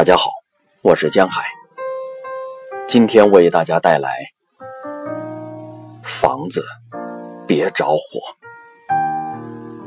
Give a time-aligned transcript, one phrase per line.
[0.00, 0.30] 大家好，
[0.80, 1.44] 我是江海，
[2.88, 4.16] 今天为大家带来
[6.02, 6.64] 房子
[7.46, 7.98] 别着火，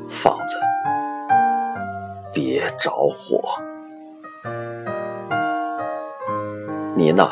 [0.08, 0.60] 房子
[2.32, 3.42] 别着火。
[6.96, 7.24] 妮娜·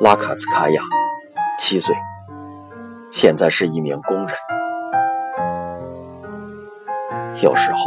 [0.00, 0.82] 拉卡兹卡娅，
[1.56, 1.94] 七岁，
[3.12, 4.36] 现在是一名工人。
[7.44, 7.78] 有时候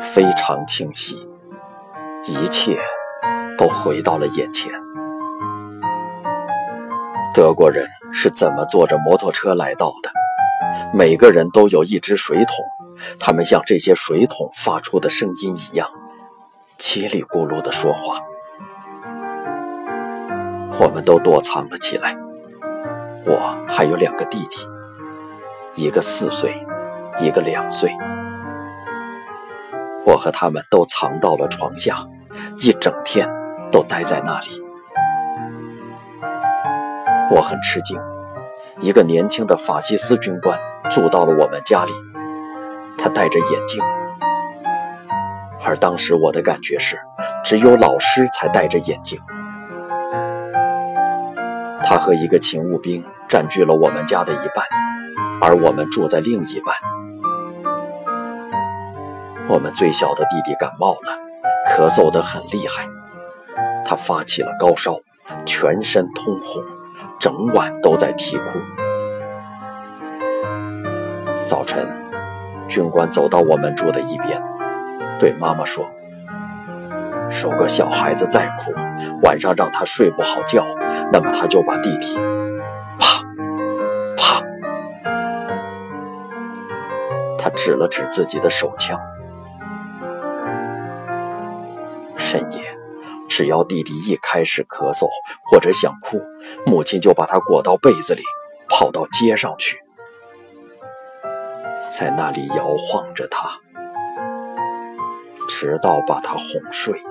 [0.00, 1.24] 非常清晰，
[2.24, 2.76] 一切。
[3.64, 4.70] 都回到了眼前。
[7.32, 10.10] 德国人是怎么坐着摩托车来到的？
[10.92, 12.56] 每个人都有一只水桶，
[13.18, 15.88] 他们像这些水桶发出的声音一样，
[16.78, 18.20] 叽里咕噜地说话。
[20.78, 22.14] 我们都躲藏了起来。
[23.24, 24.58] 我还有两个弟弟，
[25.74, 26.54] 一个四岁，
[27.18, 27.90] 一个两岁。
[30.04, 32.06] 我和他们都藏到了床下，
[32.58, 33.26] 一整天。
[33.74, 34.62] 都待在那里，
[37.28, 38.00] 我很吃惊。
[38.78, 40.56] 一个年轻的法西斯军官
[40.88, 41.90] 住到了我们家里，
[42.96, 43.82] 他戴着眼镜，
[45.66, 47.00] 而当时我的感觉是，
[47.42, 49.18] 只有老师才戴着眼镜。
[51.82, 54.64] 他和一个勤务兵占据了我们家的一半，
[55.40, 56.76] 而我们住在另一半。
[59.48, 61.18] 我们最小的弟弟感冒了，
[61.68, 62.88] 咳嗽得很厉害。
[63.84, 64.98] 他发起了高烧，
[65.44, 66.62] 全身通红，
[67.20, 68.58] 整晚都在啼哭。
[71.46, 71.86] 早晨，
[72.66, 74.42] 军官走到我们住的一边，
[75.18, 75.84] 对妈妈说
[77.42, 78.72] ：“如果小孩子再哭，
[79.22, 80.64] 晚上让他睡不好觉，
[81.12, 82.16] 那么他就把弟弟，
[82.98, 83.22] 啪，
[84.16, 84.42] 啪。”
[87.38, 88.98] 他指了指自己的手枪。
[92.16, 92.60] 深夜。
[93.36, 95.08] 只要弟弟一开始咳嗽
[95.42, 96.22] 或者想哭，
[96.64, 98.22] 母亲就把他裹到被子里，
[98.68, 99.76] 跑到街上去，
[101.90, 103.58] 在那里摇晃着他，
[105.48, 107.02] 直到把他哄睡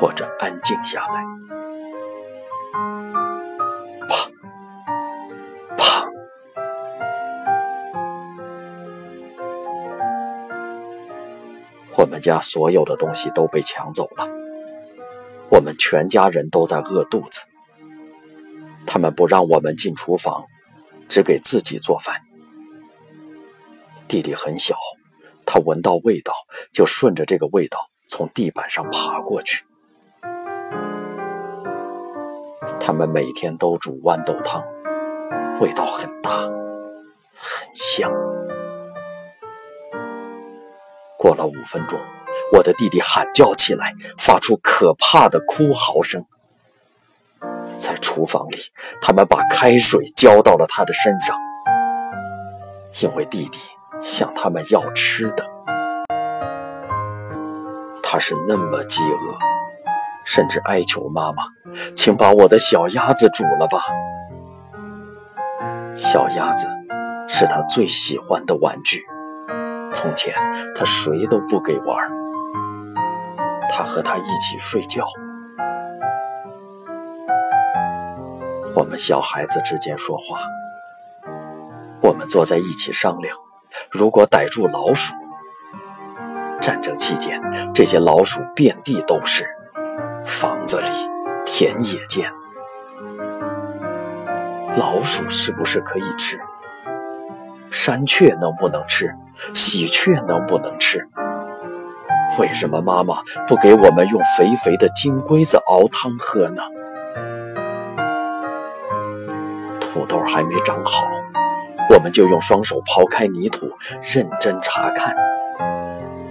[0.00, 1.24] 或者安静下来。
[4.08, 4.28] 啪
[5.76, 6.04] 啪，
[11.94, 14.41] 我们家所有的东西都被抢走了。
[15.52, 17.42] 我们全家人都在饿肚子，
[18.86, 20.46] 他们不让我们进厨房，
[21.10, 22.22] 只给自己做饭。
[24.08, 24.74] 弟弟很小，
[25.44, 26.32] 他闻到味道
[26.72, 29.66] 就顺着这个味道从地板上爬过去。
[32.80, 34.64] 他们每天都煮豌豆汤，
[35.60, 36.48] 味道很大，
[37.34, 38.10] 很香。
[41.18, 42.00] 过了五分钟。
[42.52, 46.24] 我的弟弟喊叫起来，发出可怕的哭嚎声。
[47.78, 48.56] 在厨房里，
[49.00, 51.36] 他们把开水浇到了他的身上，
[53.02, 53.58] 因为弟弟
[54.02, 55.50] 向他们要吃的。
[58.02, 59.38] 他是那么饥饿，
[60.24, 61.44] 甚至哀求妈妈
[61.96, 63.80] ：“请把我的小鸭子煮了吧。”
[65.96, 66.68] 小鸭子
[67.26, 69.02] 是他最喜欢的玩具，
[69.94, 70.34] 从前
[70.74, 72.21] 他谁都不给玩。
[73.74, 75.06] 他和他一起睡觉，
[78.74, 80.40] 我们小孩子之间说话，
[82.02, 83.34] 我们坐在一起商量，
[83.90, 85.14] 如果逮住老鼠。
[86.60, 87.40] 战争期间，
[87.74, 89.48] 这些老鼠遍地都是，
[90.22, 90.86] 房子里、
[91.46, 92.30] 田野间，
[94.76, 96.38] 老鼠是不是可以吃？
[97.70, 99.12] 山雀能不能吃？
[99.54, 101.08] 喜鹊能不能吃？
[102.38, 106.62] 为什么妈妈不给我们用肥肥的金龟子熬汤喝呢？
[109.80, 111.06] 土豆还没长好，
[111.90, 113.70] 我们就用双手刨开泥土，
[114.14, 115.14] 认真查看，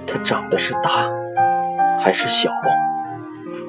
[0.08, 1.08] 它长得是大
[2.00, 2.50] 还是小？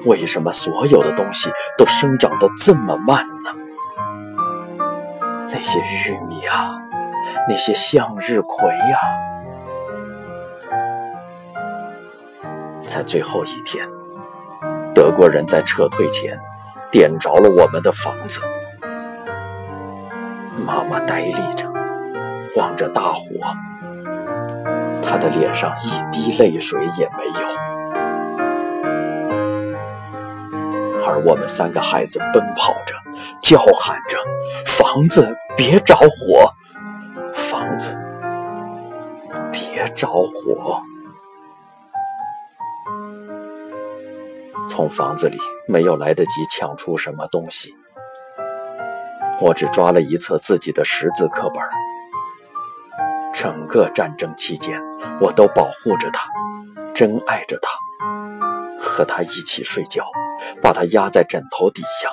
[0.05, 3.51] 为什么所有的东西都生长得这么慢呢？
[5.51, 6.81] 那些玉米啊，
[7.47, 9.32] 那些向日葵呀。
[12.93, 13.89] 在最后一天，
[14.93, 16.39] 德国人在撤退前
[16.91, 18.39] 点着了我们的房子。
[20.63, 21.67] 妈妈呆立着，
[22.55, 23.23] 望着大火，
[25.01, 27.47] 她的脸上一滴泪水也没有。
[31.03, 32.93] 而我们三个孩子奔跑着，
[33.41, 34.19] 叫喊着
[34.69, 36.53] ：“房子别着火！
[37.33, 37.97] 房子
[39.51, 40.79] 别着火！”
[44.75, 45.37] 从房子里
[45.67, 47.75] 没有来得及抢出什么东西，
[49.39, 51.63] 我只抓了一册自己的识字课本。
[53.31, 54.81] 整个战争期间，
[55.21, 56.27] 我都保护着他，
[56.91, 57.69] 珍爱着他，
[58.79, 60.03] 和他一起睡觉，
[60.59, 62.09] 把他压在枕头底下。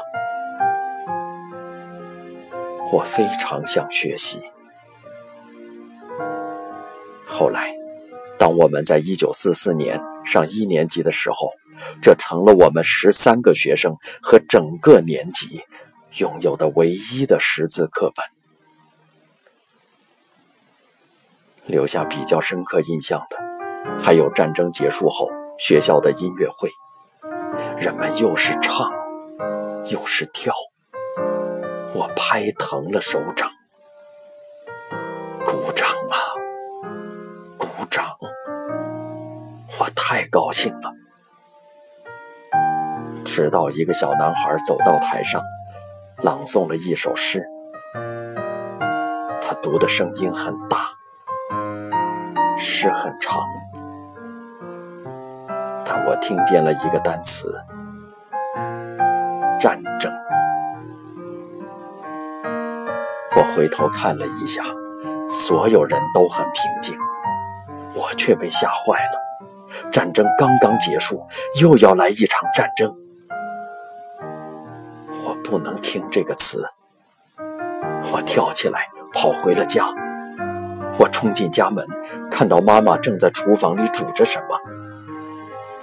[2.93, 4.43] 我非常想学习。
[7.27, 7.75] 后来，
[8.39, 11.55] 当我们在一九四四年上一年级的时候，
[12.03, 15.63] 这成了我们十三个学生和整个年级
[16.19, 18.25] 拥有的唯一的识字课本。
[21.67, 23.39] 留下比较深刻印象的，
[24.03, 26.69] 还有战争结束后学校的音乐会，
[27.79, 28.91] 人们又是唱
[29.91, 30.53] 又是跳，
[31.95, 33.49] 我拍疼了手掌，
[35.45, 36.35] 鼓掌啊，
[37.57, 38.17] 鼓掌，
[39.79, 41.00] 我太高兴了。
[43.33, 45.41] 直到一个小男孩走到台上，
[46.19, 47.47] 朗诵了一首诗，
[49.41, 50.91] 他读的声音很大。
[52.59, 53.43] 诗很长，
[55.87, 57.55] 但我听见了一个单词
[59.59, 60.13] “战争”。
[63.35, 64.65] 我回头看了一下，
[65.31, 66.99] 所有人都很平静，
[67.95, 69.91] 我却被吓坏了。
[69.91, 71.27] 战争刚刚结束，
[71.61, 73.00] 又要来一场战争。
[75.45, 76.65] 不能听这个词。
[78.13, 79.87] 我跳起来，跑回了家。
[80.99, 81.87] 我冲进家门，
[82.31, 84.59] 看到妈妈正在厨房里煮着什么，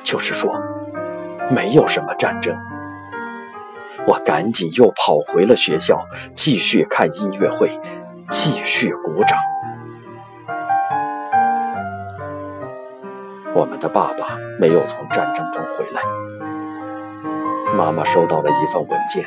[0.03, 0.53] 就是说，
[1.49, 2.55] 没有什么战争。
[4.05, 6.05] 我赶紧又跑回了学校，
[6.35, 7.79] 继续看音乐会，
[8.29, 9.37] 继续鼓掌。
[13.53, 16.01] 我们的爸爸没有从战争中回来，
[17.73, 19.25] 妈妈收到了一份文件，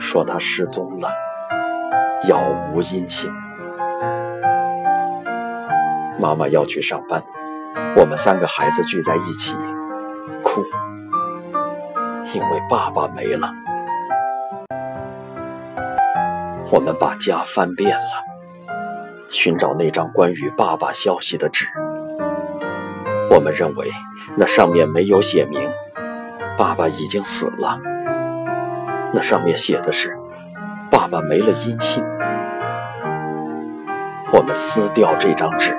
[0.00, 1.08] 说他失踪了，
[2.26, 2.42] 杳
[2.72, 3.30] 无音信。
[6.18, 7.22] 妈妈要去上班，
[7.96, 9.56] 我们三个孩子聚在一起
[10.42, 10.64] 哭，
[12.34, 13.52] 因为爸爸没了。
[16.70, 18.24] 我们把家翻遍了，
[19.28, 21.66] 寻找那张关于爸爸消息的纸。
[23.30, 23.90] 我们认为
[24.36, 25.60] 那上面没有写明
[26.56, 27.78] 爸爸已经死了，
[29.12, 30.16] 那上面写的是
[30.90, 32.04] 爸爸没了音信。
[34.32, 35.76] 我们撕掉这张纸。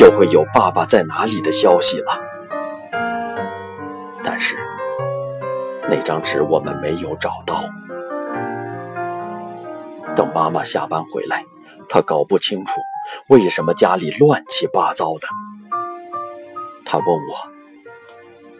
[0.00, 2.18] 就会有爸爸在哪里的消息了。
[4.24, 4.56] 但是
[5.90, 7.56] 那张纸我们没有找到。
[10.16, 11.44] 等妈妈下班回来，
[11.86, 12.80] 她搞不清楚
[13.26, 15.28] 为什么家里乱七八糟的。
[16.86, 17.50] 她问我：“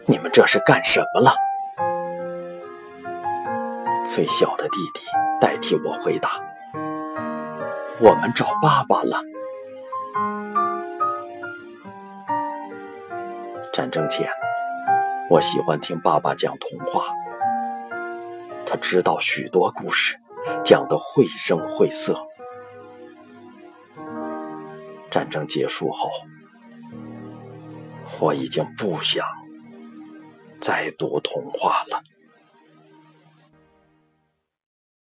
[0.05, 1.33] 你们这是干什么了？”
[4.03, 5.01] 最小的弟弟
[5.39, 6.31] 代替我回答
[8.01, 9.21] ：“我们找爸爸了。”
[13.71, 14.27] 战争前，
[15.29, 17.05] 我喜欢听爸爸讲童话。
[18.65, 20.17] 他知道许多故事，
[20.63, 22.19] 讲得绘声绘色。
[25.11, 26.09] 战争结束后，
[28.19, 29.23] 我已经不想
[30.59, 32.01] 再读童话了。